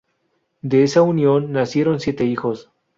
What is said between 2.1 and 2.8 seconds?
hijos.